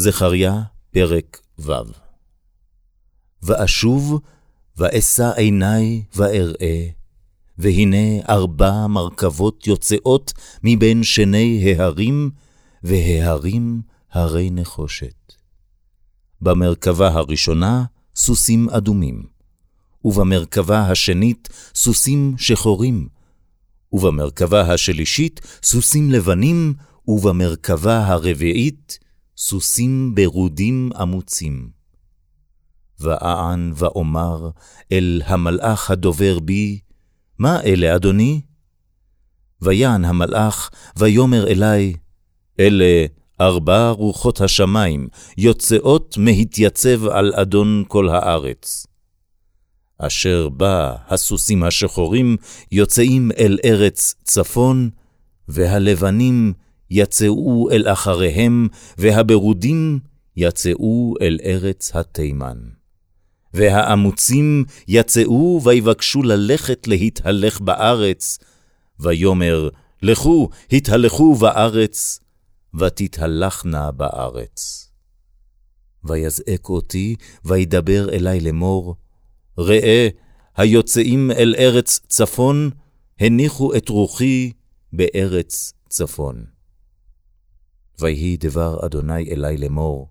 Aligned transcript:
זכריה, 0.00 0.62
פרק 0.90 1.40
ו' 1.58 1.72
ואשוב, 3.42 4.20
ואשא 4.76 5.30
עיני 5.36 6.02
ואראה, 6.16 6.86
והנה 7.58 8.20
ארבע 8.28 8.86
מרכבות 8.86 9.66
יוצאות 9.66 10.32
מבין 10.62 11.02
שני 11.02 11.74
ההרים, 11.78 12.30
וההרים 12.82 13.82
הרי 14.12 14.50
נחושת. 14.50 15.32
במרכבה 16.40 17.08
הראשונה 17.08 17.84
סוסים 18.16 18.70
אדומים, 18.70 19.22
ובמרכבה 20.04 20.90
השנית 20.90 21.48
סוסים 21.74 22.34
שחורים, 22.38 23.08
ובמרכבה 23.92 24.72
השלישית 24.72 25.40
סוסים 25.62 26.10
לבנים, 26.10 26.74
ובמרכבה 27.08 28.06
הרביעית 28.06 28.98
סוסים 29.40 30.14
ברודים 30.14 30.90
עמוצים. 30.96 31.70
ואען 33.00 33.72
ואומר 33.76 34.50
אל 34.92 35.22
המלאך 35.24 35.90
הדובר 35.90 36.38
בי, 36.40 36.80
מה 37.38 37.62
אלה, 37.62 37.96
אדוני? 37.96 38.40
ויען 39.62 40.04
המלאך, 40.04 40.70
ויאמר 40.96 41.46
אלי, 41.46 41.94
אלה 42.60 43.06
ארבע 43.40 43.90
רוחות 43.90 44.40
השמיים, 44.40 45.08
יוצאות 45.38 46.16
מהתייצב 46.18 47.06
על 47.06 47.32
אדון 47.34 47.84
כל 47.88 48.08
הארץ. 48.08 48.86
אשר 49.98 50.48
בה 50.48 50.96
הסוסים 51.08 51.62
השחורים 51.62 52.36
יוצאים 52.72 53.30
אל 53.38 53.58
ארץ 53.64 54.14
צפון, 54.24 54.90
והלבנים 55.48 56.52
יצאו 56.90 57.68
אל 57.70 57.88
אחריהם, 57.88 58.68
והברודים 58.98 59.98
יצאו 60.36 61.14
אל 61.20 61.38
ארץ 61.44 61.96
התימן. 61.96 62.58
והאמוצים 63.54 64.64
יצאו 64.88 65.60
ויבקשו 65.64 66.22
ללכת 66.22 66.86
להתהלך 66.86 67.60
בארץ, 67.60 68.38
ויאמר, 69.00 69.68
לכו, 70.02 70.48
התהלכו 70.72 71.34
בארץ, 71.34 72.20
ותתהלכנה 72.80 73.90
בארץ. 73.90 74.90
ויזעק 76.04 76.68
אותי, 76.68 77.16
וידבר 77.44 78.08
אלי 78.12 78.40
לאמור, 78.40 78.94
ראה, 79.58 80.08
היוצאים 80.56 81.30
אל 81.30 81.54
ארץ 81.58 82.00
צפון, 82.08 82.70
הניחו 83.20 83.76
את 83.76 83.88
רוחי 83.88 84.52
בארץ 84.92 85.72
צפון. 85.88 86.59
ויהי 88.00 88.36
דבר 88.36 88.86
אדוני 88.86 89.30
אלי 89.30 89.56
לאמור, 89.56 90.08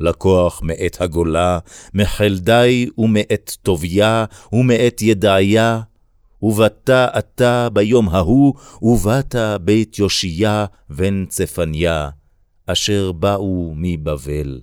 לקוח 0.00 0.62
מאת 0.62 0.96
הגולה, 1.00 1.58
מחלדי 1.94 2.88
ומאת 2.98 3.56
טוביה 3.62 4.24
ומאת 4.52 5.02
ידעיה, 5.02 5.80
ובאת 6.42 6.90
אתה 6.90 7.68
ביום 7.72 8.08
ההוא, 8.08 8.54
ובאת 8.82 9.34
בית 9.60 9.98
יושיה 9.98 10.66
בן 10.90 11.24
צפניה, 11.28 12.08
אשר 12.66 13.12
באו 13.12 13.72
מבבל. 13.76 14.60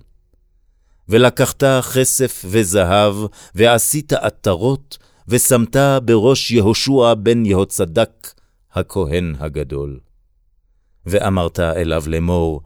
ולקחת 1.08 1.62
כסף 1.94 2.44
וזהב, 2.48 3.14
ועשית 3.54 4.12
עטרות, 4.12 4.98
ושמת 5.28 5.76
בראש 6.04 6.50
יהושע 6.50 7.14
בן 7.14 7.46
יהוצדק, 7.46 8.34
הכהן 8.72 9.34
הגדול. 9.38 9.98
ואמרת 11.06 11.60
אליו 11.60 12.04
לאמור, 12.06 12.60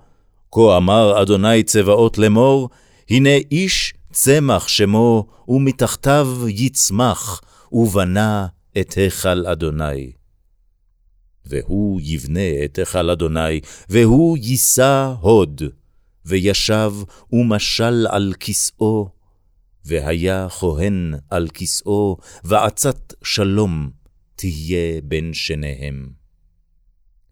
כה 0.53 0.77
אמר 0.77 1.23
אדוני 1.23 1.63
צבאות 1.63 2.19
לאמור, 2.19 2.69
הנה 3.11 3.35
איש 3.51 3.95
צמח 4.13 4.69
שמו, 4.69 5.27
ומתחתיו 5.49 6.29
יצמח, 6.49 7.41
ובנה 7.73 8.47
את 8.81 8.93
היכל 8.93 9.47
אדוני. 9.47 10.13
והוא 11.47 12.01
יבנה 12.03 12.65
את 12.65 12.79
היכל 12.79 13.11
אדוני, 13.11 13.61
והוא 13.89 14.39
יישא 14.39 15.15
הוד, 15.21 15.63
וישב 16.25 16.93
ומשל 17.33 18.07
על 18.11 18.35
כסאו, 18.41 19.09
והיה 19.85 20.49
כהן 20.49 21.15
על 21.31 21.49
כסאו, 21.55 22.17
ועצת 22.45 23.15
שלום 23.23 23.91
תהיה 24.35 25.01
בין 25.05 25.35
שניהם. 25.35 26.09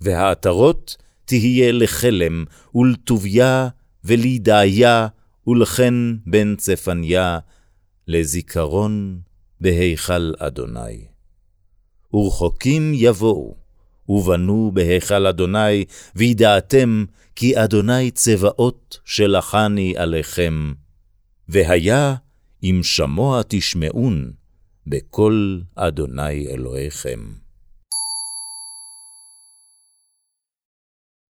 והעטרות 0.00 0.96
תהיה 1.26 1.72
לחלם, 1.72 2.44
ולטוביה, 2.74 3.68
ולידעיה, 4.04 5.08
ולחן 5.46 6.16
בן 6.26 6.56
צפניה, 6.56 7.38
לזיכרון 8.08 9.20
בהיכל 9.60 10.32
אדוני. 10.38 11.04
ורחוקים 12.14 12.92
יבואו, 12.94 13.56
ובנו 14.08 14.70
בהיכל 14.74 15.26
אדוני, 15.26 15.84
וידעתם 16.16 17.04
כי 17.36 17.64
אדוני 17.64 18.10
צבאות 18.10 18.98
שלחני 19.04 19.96
עליכם. 19.96 20.72
והיה 21.48 22.14
אם 22.62 22.80
שמוע 22.82 23.42
תשמעון 23.48 24.32
בקול 24.86 25.62
אדוני 25.74 26.46
אלוהיכם. 26.48 27.45